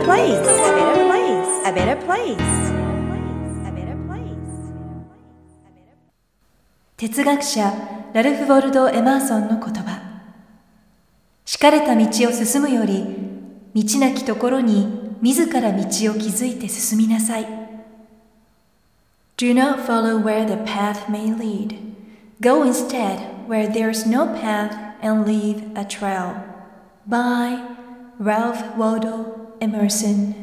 [0.00, 0.46] better place.
[0.46, 1.66] A better place.
[1.66, 2.70] A better place.
[3.66, 4.30] A better place.
[6.96, 7.72] 哲学者
[8.12, 10.00] ラルフ・ウォルド・エマーソンの言葉
[11.44, 13.04] 敷かれた道を進むより
[13.74, 17.46] 道なきところに自ら道を築いて進みなさい
[19.36, 21.78] Do not follow where the path may lead
[22.40, 26.34] Go instead where there's no path and leave a trail
[27.06, 27.58] by
[28.18, 30.34] Ralph Waldo Emerson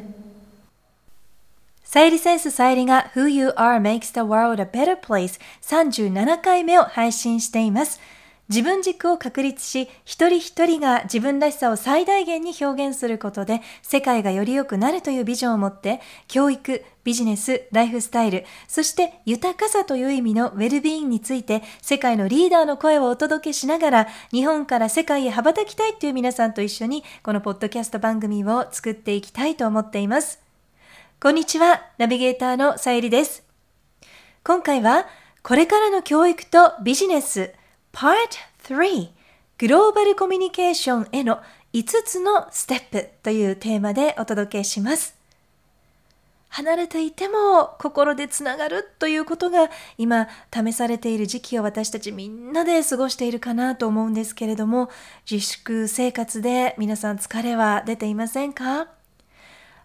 [1.84, 8.00] さゆりセンスさゆりが Who You Are Makes the World a Better Place 37回目を配信しています。
[8.50, 30.40] 自分軸を確立し、一人一人が自分らしさを最大限に表現することで、世界がより良くなるというビジョンを持って、教育、ビジネス、ライフスタイル、そして豊かさという意味のウェルビーインについて、世界のリーダーの声をお届けしながら、日本から世界へ羽ばたきたいという皆さんと一緒に、このポッドキャスト番組を作っていきたいと思っています。
[31.20, 33.44] こんにちは、ナビゲーターのさゆりです。
[34.46, 35.06] 今回は、
[35.44, 37.54] これからの教育とビジネス、
[37.98, 39.10] Part 3、
[39.58, 41.40] グローバルコミュニケーションへの
[41.74, 45.16] 5つのステップというテーマでお届けします。
[46.50, 54.92] 離れていても心でつながるということが今試されている時期を私たちみんなで過ごしているかなと思うんですけれども
[55.30, 58.90] 自粛生活で皆さん疲れは出ていませんか？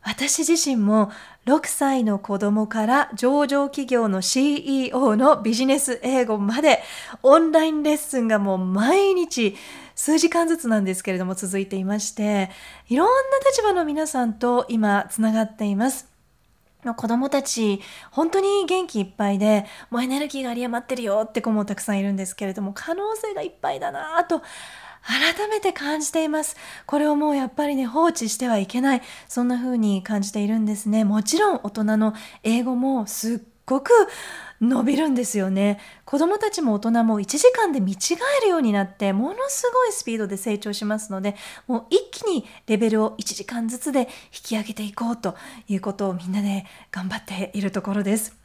[0.03, 1.11] 私自身も
[1.47, 6.83] 6歳の子供から上場企業の CEO のビジネス英語まで
[7.23, 9.57] オンラインレッスンがもう毎日
[9.95, 12.51] 数時間ずつなんですけれども続いていまして
[12.89, 16.13] いろんな立場の皆さんと今つながっています。
[16.97, 17.81] 子供たち
[18.11, 24.43] 本当に元気いっぱいでもうエネルギーが有り余ってるよって子もたくさんいるんですけれども可能性がいっぱいだなぁと
[25.03, 26.57] 改めて感じています。
[26.87, 29.03] これをもうやっぱりね、放置してはいけない。
[29.29, 31.05] そんな風に感じているんですね。
[31.05, 33.91] もちろん大人の英語もすっごく
[34.61, 35.81] 伸びるんですよね。
[36.05, 37.97] 子供たちも大人も1時間で見違
[38.41, 41.35] えるようになって、ものすごいスピードで成長しますので、
[41.67, 45.37] もう一気にレベルを1時間ずつで引き上げていこうと
[45.69, 48.42] いうことをみんなで頑張っているところです。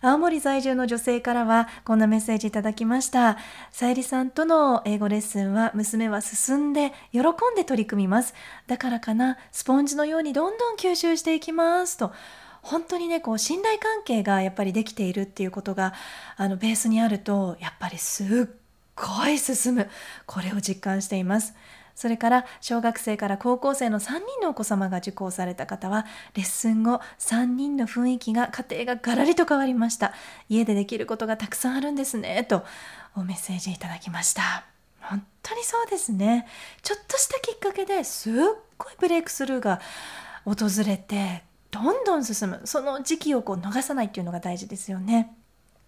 [0.00, 3.36] 青森在住の女性からはこんなメッセージいただきました。
[3.72, 7.24] さゆりさんとの英語レッスンは娘は進んで喜ん
[7.56, 8.32] で取り組みます。
[8.68, 12.12] だからかな、スポンジのようにどんどん吸収していきますと。
[12.62, 15.94] 本当にねこう信頼関係がやっぱりできているっていうことが
[16.36, 18.56] あのベースにあるとやっぱりすっ
[18.94, 19.88] ごい進む
[20.26, 21.54] これを実感しています。
[21.98, 30.12] それから小学生から高校生の3人のお子様が受講された方はレッスン後3人の雰囲気が家庭がガラリと変わりました。
[30.48, 32.64] 家でできることがたくさんあるんですねと
[33.16, 34.64] メッセージいただきました。
[35.00, 36.46] 本当にそうですね。
[36.82, 38.34] ちょっとしたきっかけですっ
[38.78, 39.80] ごいブレイクスルーが
[40.44, 40.54] 訪
[40.86, 41.42] れて
[41.72, 42.60] どんどん進む。
[42.64, 45.34] その時期をこう逃さないっていうのが大事ですよね。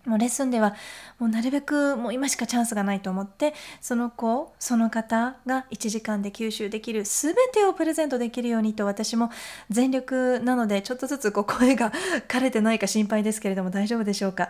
[0.07, 0.75] もうレッスンでは
[1.19, 9.31] もうなるべくもう今しかチャンスがないと思ってその子その方が1時間で吸収できる全てをプレゼントできるようにと私も
[9.69, 11.93] 全力なのでちょっとずつこう声が
[12.29, 14.49] 枯れてないか心配ですけれども大丈夫でしょうか？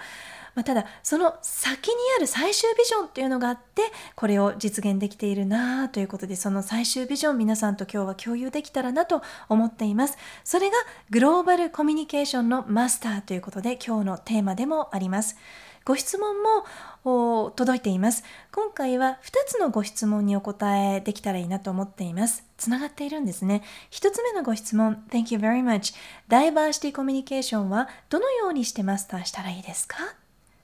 [0.54, 3.82] まあ、ただその先にある最終ビジョンっていうのがあって
[4.16, 10.18] これを実現できているなということでその最終ビジョン皆さんと今日は共有できたらなと思っています。
[10.44, 10.76] それが
[11.10, 15.36] グローバルコミュニケーションのマスターということで今日のテーマでもあります。
[15.82, 18.22] ご質問も届いています。
[18.52, 22.44] 今回は2つのご質問にお答えできたらいいなと思っています。
[22.58, 23.62] つながっているんですね。
[23.90, 25.94] 1つ目のご質問 Thank you very much
[26.28, 29.96] ダイバーシティコミュニケーションはどのようにしてマスターしたらいいですか？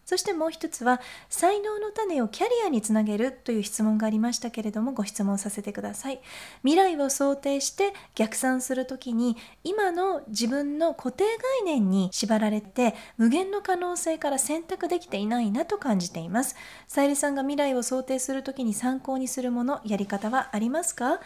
[0.07, 6.21] そしてもう一つは才能の種をキャリアにつなげるという質問がありましたけれどもご質問させてください。
[6.63, 16.55] 未来を想定して逆算するときに今の自分の固定概念に縛られて無限の可能性から選択できていないなと感じています。
[16.87, 21.21] さゆりさんが未来を想定するときに参考にするものやり方はありますか？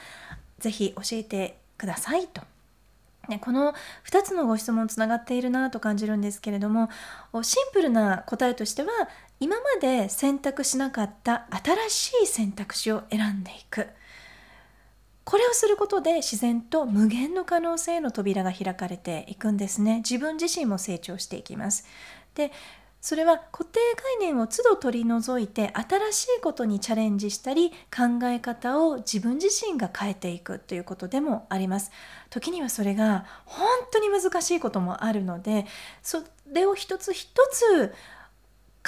[0.59, 2.41] ぜひ教えてくださいと。
[3.31, 3.73] ね、この
[4.05, 6.91] 2つのご質問つながっているなと感じるんですけれども
[7.43, 8.89] シンプルな答えとしては
[9.39, 11.47] 今まで選択しなかった
[11.89, 13.87] 新しい選択肢を選んでいく。
[15.25, 19.99] これをすることで自然と無限の可能性の扉が開かれていくんですね。
[19.99, 21.87] 自分自身も成長していきます。
[22.35, 22.51] で
[23.01, 23.81] それは固定
[24.19, 31.91] 概念を都度取り除いて新しいことにチャレンジしたり考え方を自分自身が変えていくということでもあります。
[32.29, 35.67] 時にはそれが本当に難しいこともあるので
[36.03, 37.95] それを一つ一つ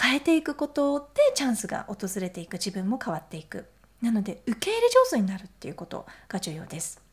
[0.01, 2.55] 変えていくことでチャンスが訪れていく。
[2.55, 3.67] 自分も変わっていく。
[4.03, 7.12] なので受け入れ上手になるっていうことが重要です。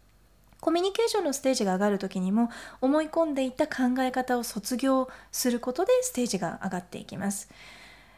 [0.62, 2.50] コミュニケーションのステージが上がる時にも
[2.82, 7.50] 思い込んでいた考え方を卒業することでステージが上がっていきます。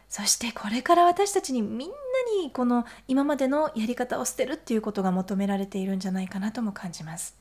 [0.09, 1.95] そしてこれから私たちにみんな
[2.43, 7.40] にこの今までのやり方を捨てるっていうことが求められているんじゃないかなとも感じます。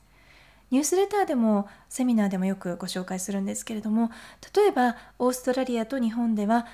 [0.71, 4.11] ニュースレターでもセミナーでもよくご紹介するんですけれども
[4.55, 6.67] 例えばオーストラリアと日本では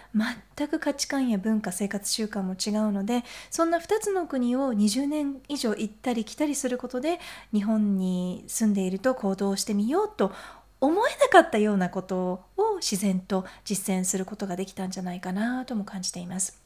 [0.57, 7.19] 全く価値観や文化生活習慣も違うのでそんな2つの国を20年以上行ったり来たりすることで
[7.53, 10.33] 日本に住んでいると行動してみようと
[10.81, 16.61] 思えなかったようなことを自然と実践することができたんじゃないかなとも感じています。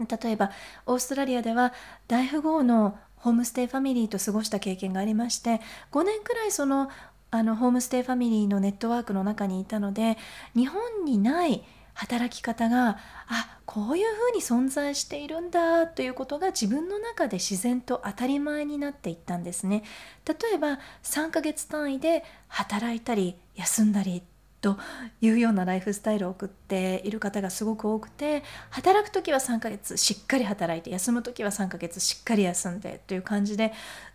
[0.00, 0.50] 例えば
[0.86, 1.72] オーストラリアでは
[2.08, 5.62] 大富豪のホームステイファミリーと過ごした経験がありまして
[5.92, 6.90] 5年くらいその
[7.30, 10.18] あのホームステイファミリーのネットワークの中にいたので
[10.54, 19.84] 日本にない働き方があこういうふうに存在しているんだということが自分の中で自然と当たり前になっていったんですね。
[20.28, 24.22] 例えば3ヶ月単位で働いたり休んだり
[24.64, 24.78] と
[25.20, 33.74] いうようなライフスタイルを送っている方がすごく多くて働く時は3ヶ月しっかり働いて休む時は3ヶ月しっかり休んでという感じで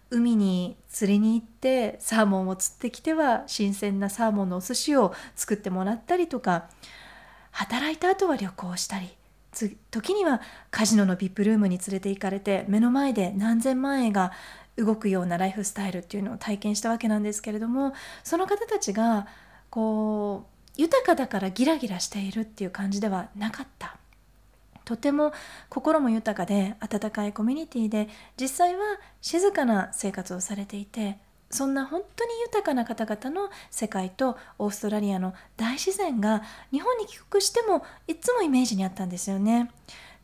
[0.09, 6.67] 海に釣りに行ってサーモンを釣ってきては新鮮なサーモンのお寿司を作ってもらったりとか
[7.51, 9.09] 働いた後は旅行したり
[9.91, 10.41] 時には
[10.71, 14.31] カジノの VIP ルームに連れて行かれて目の前で何千万円が
[14.77, 17.93] 動くようなライフスタイルっていうのを体験したわけなんですけれども
[18.23, 19.27] その方たちが
[19.69, 20.45] こ
[20.77, 23.97] う豊かだからギラギラしているっていう感じではなかった
[24.85, 25.33] とても
[25.69, 28.07] 心も豊かで温かいコミュニティで
[28.39, 28.81] 実際は
[29.21, 31.17] 静かな生活をされていて
[31.51, 39.71] そんな本当に豊かな方々の世界とオーストラリアの大自然が日本に帰国してもいつもイメージにあったんですよね。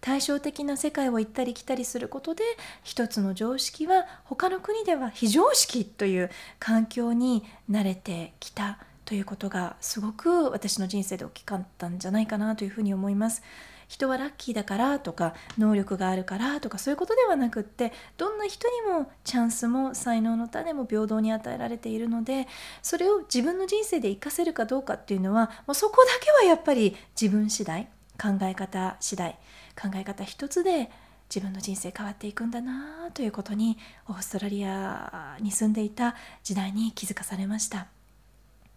[0.02, 2.44] 対照的な世界を行ったり来たりすることで
[2.84, 13.44] 一つの常識は他の国では非常識という環境に慣れてきたということがすごく私の人生で大きかったんじゃないかなというふうに思います。
[13.88, 22.48] 人はラッキーだからとか能力があるからとかそういうことではなくってどんな人にもチャンスも才能の種も平等に与えられているので
[22.82, 27.88] それを自分の人生で活かせるかどうかっていうのはもうそこだけはやっぱり自分次第
[28.20, 29.38] 考え方次第
[29.80, 30.90] 考え方一つで
[31.30, 37.95] 自分の人生変わっていくんだなということにオーストラリアに住んでいた時代に気づかされました。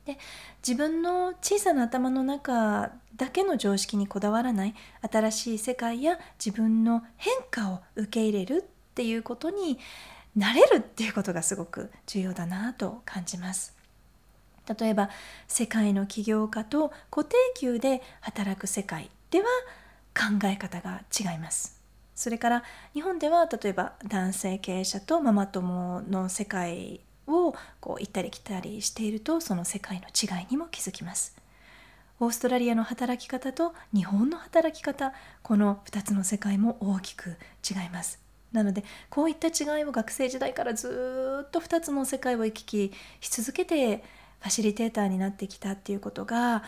[0.09, 0.17] で
[0.67, 9.79] 自分の小さな頭の中だけの常識にこだわらない新しい世界や自分の変化を受け入れるっていうことに
[10.35, 13.77] なれるっていうことがすごく重要だなと感じます。
[14.81, 15.11] 例えば
[15.47, 19.47] 世界の起業家と固定給で働く世界では
[20.15, 21.79] 考え方が違います。
[22.15, 22.65] それから
[22.95, 31.37] 日本では例えば男性経営者とママ友の世界をこう行ったり来たりしているとその世界の違いにも気づきます。
[32.21, 37.37] オーストラリアの働き方と日本の働き方この2つの世界も大きく
[37.69, 38.19] 違います。
[38.53, 44.03] なのでこういった違いを学生時代からずっと2つの世界を行き来し続けて
[44.41, 46.63] ファシリテーターになってきたっていうことが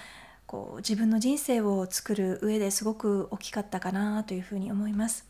[0.46, 5.29] こう自分の人生を作る上ですごく大きかったかなというふうに思います。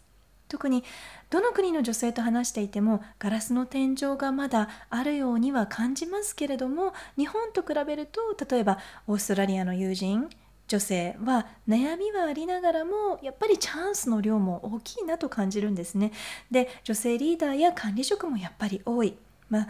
[0.51, 0.85] 特に
[1.31, 10.29] どの国の女性と話していてもガラスの天井がまだあるようには感じますけれども日本と比べると例えばオーストラリアの友人
[10.67, 16.13] 女性は悩みはありながらもやっぱりチャンスの量も大きいなと感じるんですね。
[16.51, 19.17] で女性リーダーや管理職もやっぱり多い。
[19.49, 19.69] まあ、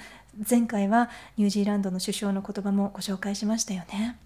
[0.49, 1.09] 前回は
[1.39, 4.19] ニュージーランドの首相の言葉もご紹介しましたよね。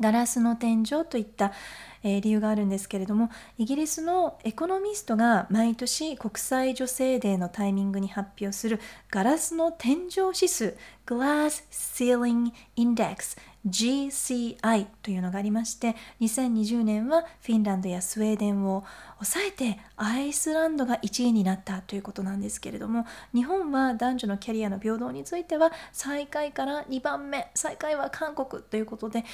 [0.00, 1.52] ガラスの天井といった、
[2.02, 10.76] 理由があるんですけれどもイギリスのエコノミストが毎年国際女性デーのタイミングに発表するガラスの天井指数
[11.06, 13.36] Glass Ceiling Index
[13.66, 18.84] GCI というのがありまして2020年はフィンランドやスウェーデンを
[19.18, 29.24] 抑えてアイスランドが1位になったということなんですけれども日本は男女のキャリアの平等については最下位から2番目最下位は韓国ということで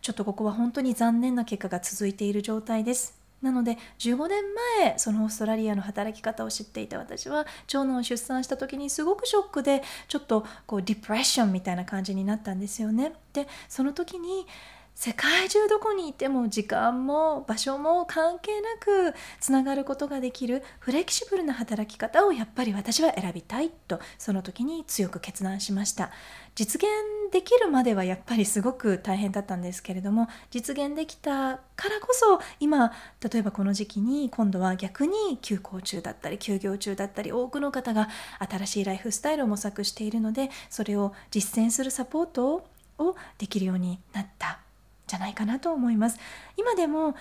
[0.00, 3.21] ちょっとここは本当に残念な結果が続いている状態です。
[3.42, 4.42] なので15年
[4.80, 13.12] 前そのオーストラリアの働き方を知っていた私は長男を出産した時にすごくショックでちょっとこうディプレッションみたいな感じになったんですよね。
[13.32, 14.46] でその時に
[14.94, 26.10] 世界中どこにいても時間も場所も関係なくつながることができるフレキシブルな働き方をやっぱり私は選びたいとその時に強く決断しました
[26.54, 26.88] 実現
[27.32, 32.92] できるまではやっぱりすごく大変だったんですけれども実現できたからこそ今
[33.22, 42.66] 例えばこの時期に今度は逆に休校中だったり休業中だったり多くの方が新しいライフスタイルを模索しているのでそれを実践するサポート
[42.98, 44.60] をできるようになった
[45.06, 46.18] じゃないかなと思います。
[46.56, 47.14] 今でも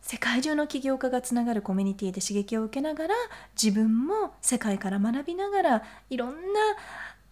[0.00, 3.14] 世界中の起業家がつながるコミュニティで刺激を受けながら
[3.60, 6.36] 自分も世界から学びながらいろんな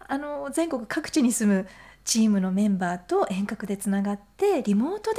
[0.08, 1.66] あの全国各地に住む
[2.04, 5.18] チームのメンバーと遠隔でつながってリモートで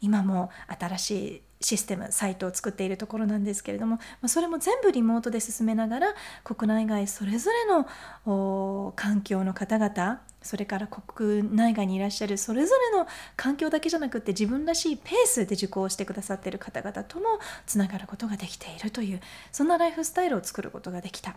[0.00, 6.14] 今も新しいシステムサイトを作っているところなんですけれどもそれも全部リモートで進めながら
[6.44, 17.24] 国内外それぞれの環境の方々それから国内外にいらっしゃるそれぞれの環境だけじゃなくって自分らしいペースで受講してくださっている方々とも
[17.66, 21.34] つながることができているというそんなライフスタイルを作ることができた。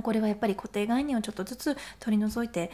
[0.00, 2.70] これはやっぱり固定概念をちょっとずつ取り除いて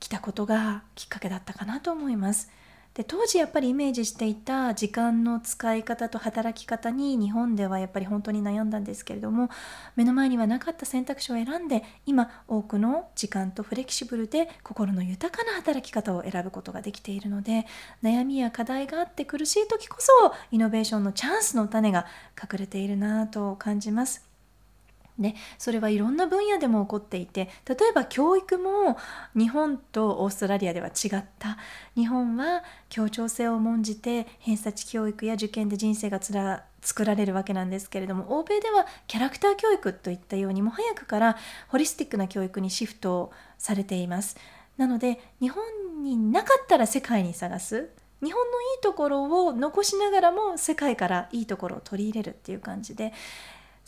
[0.00, 2.50] きたことがきっかけだったかなと思います。
[2.98, 9.50] で当時やっぱりイメージしていた時間の使い方と働き方に日本ではやっぱり本当に悩んだんですけれども
[9.94, 17.66] 目の前にはなかった選択肢を選んで今多くの時間とフレキシブルで心の豊かな働き方を選ぶことができているので
[18.02, 22.04] 悩みや課題があって苦しい時こそイノベーションのチャンスの種が
[22.36, 24.27] 隠れているなと感じます。
[25.18, 28.96] でそれはいろんな分野でも起こっていて例えば教育も
[29.36, 31.58] 日本とオーストラリアでは違った。
[31.96, 41.36] 日本は協調性を重んじて偏差値教育や受験で人生がつら作られるわけなんですけれども欧米ではキャラクター教育といったようにも早くから
[41.68, 44.36] ホリスティックな教育にシフトされています。
[44.76, 45.64] なので日本
[46.02, 47.90] になかったら世界に探す。
[48.22, 53.12] 日本のいいところを残しながらも世界からいいところを取り入れるっていう感じで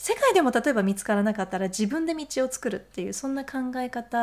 [0.03, 4.17] 世界でも例えば見つからなかったら自分で道を作るっていうそんな考え方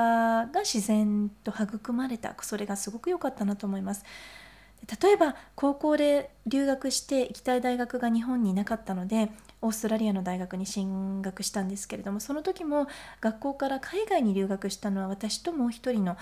[0.48, 4.04] が自然と育まれたそれがすごく良かったなと思います。
[5.02, 9.30] 例えば高校で留学して行きたい大学が日本になかったので
[9.60, 12.86] オーストラリアの大学に進学したんですけれどもその時も
[13.20, 16.16] 学校から海外に留学したのは私ともう一人の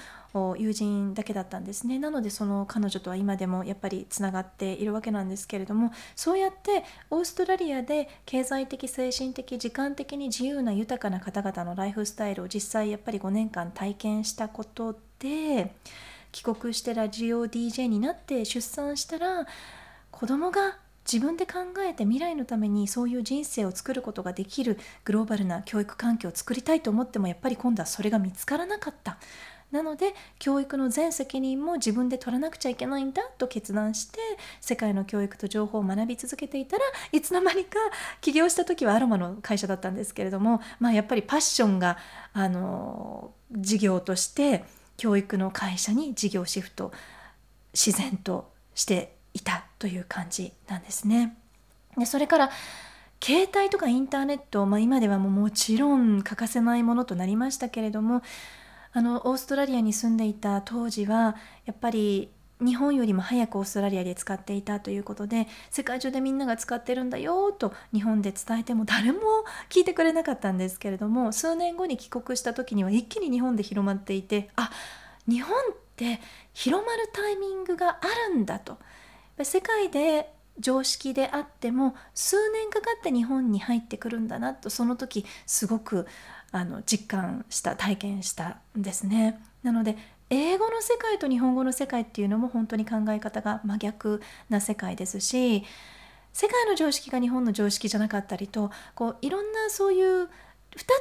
[0.56, 1.98] 友人だけだったんですね。
[1.98, 15.75] なのでその彼女とは今でもやっぱりつながっているわけなんですけれどもそうやってオーストラリアで経済的精神的時間的に自由な豊かな方々のライフスタイルを実際やっぱり5年間体験したことで
[16.36, 19.46] 帰国してラジオ DJ になって出産したら
[20.10, 20.76] 子供が
[21.10, 29.16] 自分で考えて未来のためにそういう人生を作ることができるグローバルな教育環境を作りたいと思ってもやっぱり今度はそれが見つからなかった。
[29.70, 34.18] なので教育の全責任も自分で取らなくちゃいけないんだと決断して
[34.60, 37.78] 世界の教育と情報を学び続けていたらいつの間にか
[38.20, 41.98] 起業した時はアロマの会社だったんですけれども、まあ、やっぱりパッションが
[42.32, 44.64] あの事業として
[44.96, 46.92] 教育の会社に事業シフト
[47.72, 51.36] 自然としていたという感じなんですね。
[51.96, 52.50] でそれから
[53.22, 58.22] 携帯とかインターネット、まあ、今ではもうもちろん欠かせないものとなりましたけれども
[58.92, 69.20] あのオーストラリアに住んでいた当時はやっぱり日本よりも早くオーストラリアで使っていたということで世界中でみんなが使ってるんだよと日本で伝えても誰も
[69.68, 74.70] 聞いてくれなかったんですけれども数年後に帰国した時には一気に日本で広まっていてあ
[75.28, 76.20] 日本って
[76.54, 78.78] 広まるタイミングがあるんだと
[79.42, 86.06] 世界で常識であっても数年かかって日本に入ってくるんだなとその時すごく
[86.52, 89.40] あの実感した体験したんですね。
[89.62, 89.96] なので
[90.28, 95.64] 英語の世界と日本語の世界っていうのも本当に考え方が真逆な世界ですし
[96.33, 100.28] 世界の常識が日本の常識じゃなかったりとこういろんなそういう2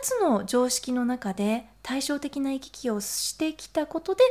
[0.01, 4.23] つの常識の中で対照的な行き来をしてきたことで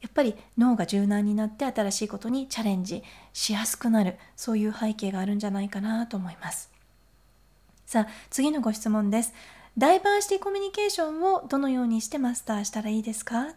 [0.00, 3.02] やっぱり脳が柔軟になって新しいことにチャレンジ
[3.32, 6.70] しやすくなるそういう背景があるんじゃないかなと思います。
[7.86, 9.32] さあ次のご質問です。
[9.76, 13.54] ダイバーシティコミュニケーションをどのようにしてマスターしたらいいですか？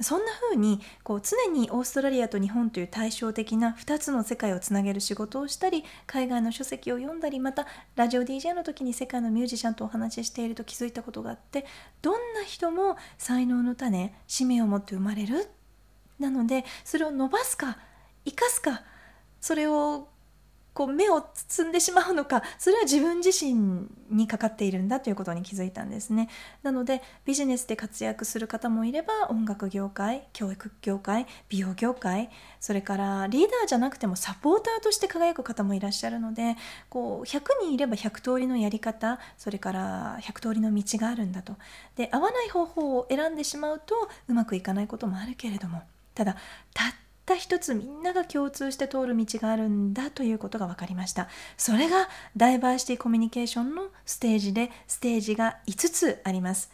[0.00, 7.66] そんな風にこう常にオーストラリアと日本という対照的な2つの世界をつなげる仕事をしたり海外の書籍を読んだりまた
[7.96, 11.66] ラジオ DJ の時に世界のミュージシャンとお話ししていると気づいたことがあって
[12.02, 15.48] どんな人も才能の種使命を持って生まれる？
[16.18, 17.78] なのでそれを伸ばすか
[18.24, 18.82] 生かすか
[19.40, 20.08] それを
[20.72, 26.28] こう目を包んでしまうのかそれは自分自身にかかっているんだということに気づいたんですね。
[26.62, 36.56] なのでビジネスで活躍する方もいれば音楽業界教育業界美容業界それからリーダーじゃなくてもサポーターとして輝く方もいらっしゃるので
[36.88, 41.56] こう100人いれば100通りのやり方それから100通りの道があるんだと。
[41.96, 45.82] で合わない方法を選んでしまうとうまくいかないこともあるけれども。
[46.14, 46.36] ただ
[46.74, 46.92] たっ
[47.30, 51.28] たた一つみんなが共通して通る道があるんだということが分かりました。
[51.56, 56.72] それがダイバーシティコミュニケーションのステージでステージが5つあります。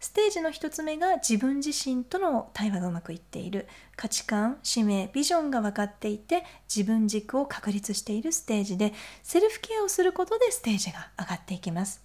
[0.00, 3.68] ステージの1つ目が自分自身との対話がうまくいっている。
[3.96, 6.42] 価値観使命ビジョンが分かっていて
[6.74, 12.00] 自分軸を確立しているステージでセルフケアをすることでステージが上がっていきます。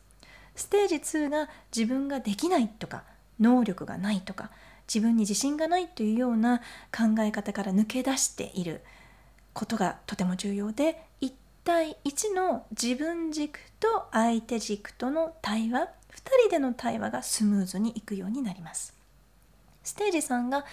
[0.55, 3.03] ステージ2が自分ができないとか
[3.39, 4.51] 能力がないとか
[4.88, 6.60] 自分に自信がないというような
[6.92, 8.82] 考え方から抜け出している
[9.54, 11.32] ことがとても重要で1
[11.63, 15.88] 対1の自分軸と相手軸との対話2
[16.48, 18.94] 人での対話がスムーズにいくようになります。
[19.84, 20.66] ステージ3が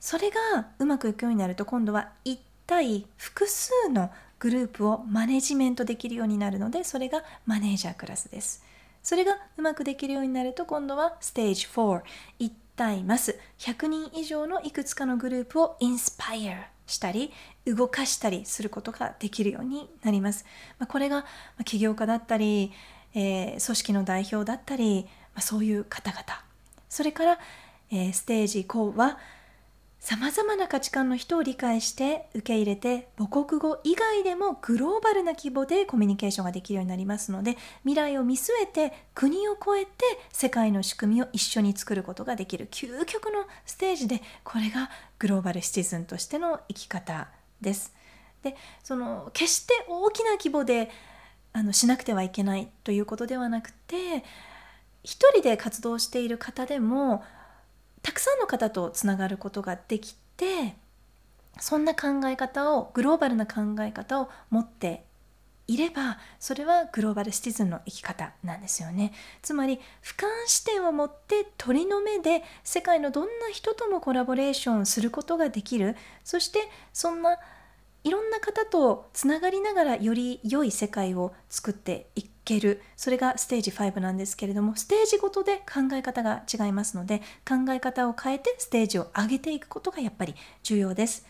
[0.00, 8.64] それがうまくいくようになると今度は1対複数のグループをマネジメントできるようになるのでそれがマネージャークラスです。
[9.02, 17.32] それがうまくできるようになると今度はステージ41対ます100人以上のいくつかのグループをインスパイアしたり
[17.66, 20.46] 動かしたりすることができるようになります。
[20.78, 21.26] ま、これが
[21.64, 22.72] 起業家だったり、
[23.14, 26.22] え、組織の代表だったり、ま、そういう方々
[26.88, 27.38] それから、
[27.90, 29.18] え、ステージ4は
[30.00, 39.90] さまざまな価値観の人を理解して受け入れて母国語以外でもグローバルな規模でコミュニケーションができるようになりますので未来を見据えて国を越えて
[40.32, 44.88] 世界の仕組みを一緒に作ることができる究極のステージでこれが
[45.18, 47.28] グローバルシチズンとしての生き方
[47.60, 47.92] です。
[48.42, 50.90] でその決して大きな規模で
[51.52, 54.24] あのしなくてはいけないということではなくて
[55.02, 57.24] 一人で活動している方でも
[58.02, 60.76] たくさんの方とつながることができて
[61.60, 65.04] そんな考え方をグローバルな考え方を持って
[65.66, 69.12] いればそれはグローバルシティズンの生き方なんですよね。
[69.42, 75.94] つまり俯瞰視点を持って鳥の目で世界のどんな人ともコラボレーションすることができる。
[76.24, 76.60] そして
[76.94, 77.38] そんな
[78.04, 91.26] いろんな方とつながりながらより良い世界を作っていけるそれがステージ5なんですけれどもステージごとで考え方が違いますので考え方を変えてステージを上げていくことがやっぱり重要です。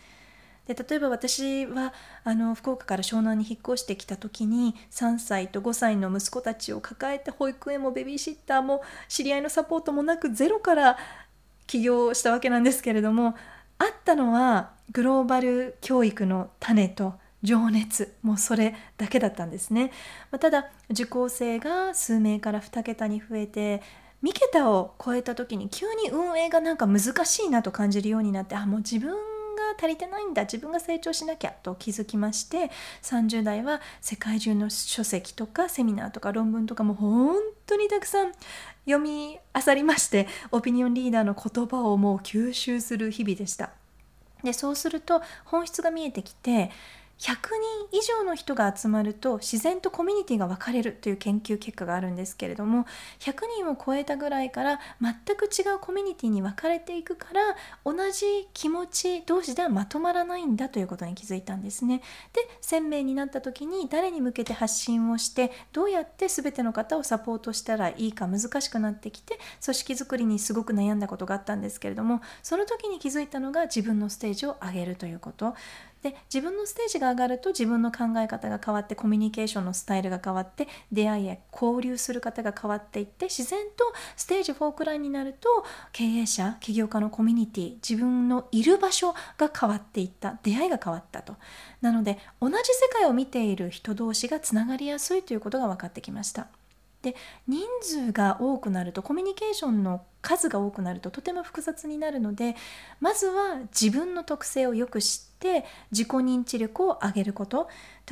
[0.67, 10.97] で例えば私はあの福岡から湘南に引っ越してきた時に3歳と5歳の息子たちを抱えて保育園もベビーシッターも知り合いのサポートもなくゼロから
[11.65, 13.35] 起業したわけなんですけれども
[13.79, 19.91] あったのはグローバル教育の種と情熱もうそれだけだったんですね、
[20.31, 23.81] まあ、ただ受講生が数名から2桁に増えて
[24.23, 29.15] 3桁を超えた時に急に運営がなんか難しいなと感じるようになってあもう自分
[29.59, 32.71] が足りてないんだ自分が成長しなきゃと気づきまして
[33.03, 38.31] 30代は世界中の書籍とかセミナーとか論文とかも本当にたくさん
[38.85, 43.71] 読み漁りましてオピニオンリーダーの言葉をもう吸収する日々でした。
[44.43, 46.71] でそうすると本質が見えてきて
[47.19, 47.33] 100
[47.91, 52.85] 人以上の人が集まると自然とコミュニティが分かれるという研究結果があるんですけれども
[53.19, 57.41] 100人を超えたぐらいから全く違うコミュニティに分かれていくから
[57.83, 62.01] 同じ気持ち同士ではまとまらないんだということに気づいたんですね。
[62.33, 75.53] で1000名になった時に誰に向けて発信をしてどうやって全ての方をサポートしたらいいか難しくなってきて組織づくりにすごく悩んだことがあったんですけれどもその時に気づいたのが自分のステージを上げるということ
[76.01, 83.83] で自分のステージが上がると自分の考え方が変わってコミュニケーションのスタイルが変わって出会いや交流する方が変わっていって自然と
[84.15, 91.35] ステージ4くらいになると経営者起業家のコミュニティ自分のいる場所が変わっていった出会いが変わったと。
[91.81, 96.47] なので同じ世界を見ている人同士がつながりやすいということが分かってきました。
[97.01, 97.15] で
[97.47, 102.55] 人数が多くなるとコミュニケーションの数が多くなるととても複雑になるので
[102.99, 107.69] まずは自分の特性をよく知って自己認知力を上げること。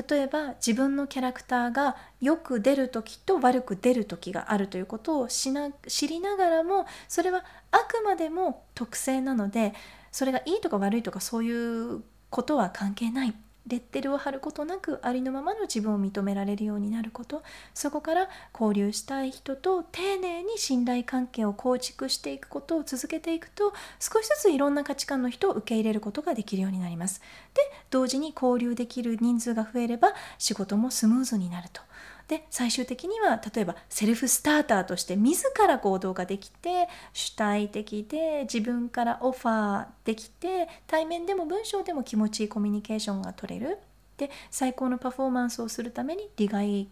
[0.10, 9.74] 例えば自分のキャラクターがよく出る時と悪く出る時があるということを知りながらもそれはあくまでも特性なので
[10.12, 13.47] それがいいとか悪いとかそういうことは関係ない。
[13.68, 17.44] レッテルを貼ることなくありのままの自分を認められるようになること。
[17.74, 27.22] そこから交流したい人と丁寧に信頼関係を構築していくことを続けていくと少しずついろんな価値観の人を受け入れることができるようになります。
[27.54, 31.82] で同時に交流できる人数が増えれば仕事もスムーズになると。
[32.28, 43.78] で最終的には例えばセルフスターターとして自ら行動ができて主体的で自分からオファーできて対面でも文章でも気持ちいいコミュニケーションが取れる。
[44.18, 46.90] で最高のパフォーマンスをするために利害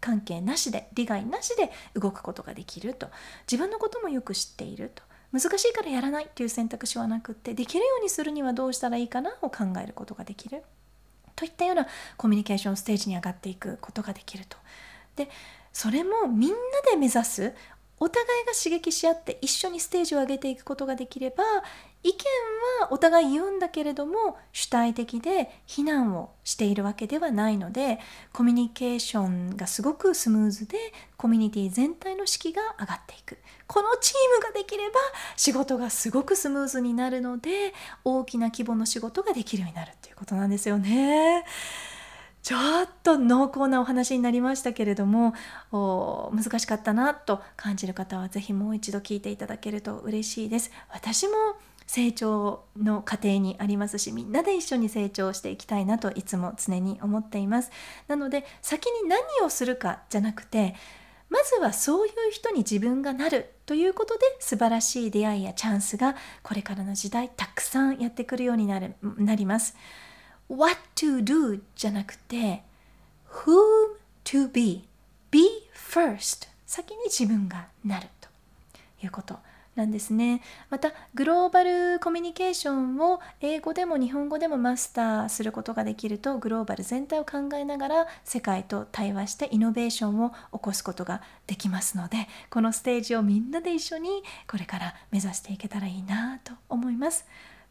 [0.00, 3.08] 関係なしで利害なしで動くことができると。
[3.50, 5.02] 自分のこともよく知っていると。
[5.32, 10.62] 難しいからやらないっていう選択肢はなくってできるようにするにはどうしたらいいかなを考えることができる。
[11.42, 14.56] といったようなコミュニケーションステージに上がっていくことができると。
[15.16, 15.28] で
[15.72, 16.56] それもみんな
[16.90, 17.54] で目指す
[17.98, 21.42] お互いが刺激し合って一緒にステージを上げていくことができれば
[22.04, 22.18] 意見
[22.80, 28.00] はお互い言うんだけれども主体的で非難をしているわけではないので
[28.32, 30.78] コミュニケーションがすごくスムーズで
[31.16, 34.94] コミュニティ全体の士気が上がっていくこのチームができれば
[35.36, 37.72] 仕事がすごくスムーズになるので
[38.04, 41.44] 大きな規模の仕事ができるようになるっていうことなんですよね。
[42.42, 45.32] ちょっと濃厚なお話になりましたけれども
[45.70, 50.72] 難しかったなと感じる方は是非もう一度聞いていただけると嬉しいです。
[50.90, 51.34] 私も
[51.92, 57.70] 成長の過程にありますしみんなで一緒に成長していきたいなといつも常に思っています。
[58.08, 60.74] なので先に何をするかじゃなくて
[61.28, 69.76] まずはそういう人に自分がなるということで素晴らしい出会いやチャンスがこれからの時代たくさんやってくるようになるなります。
[70.48, 72.62] What to do じゃなくて
[73.28, 74.88] whom to be?
[75.30, 75.42] Be
[75.74, 78.30] first 先に自分がなると
[79.04, 79.51] いうこと。
[79.74, 97.24] なんですねまたグローバルコミュニケーションを英語でも日本語でもマスターすることができるとグローバル全体を考えながら世界と対話してイノベーションを起こすことができますのでこのステージをみんなで一緒にこれから目指していけたらいいなと思います。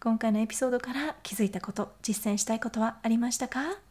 [0.04, 3.91] 今回のエピソードから気づいたこと実践したいことはありましたか？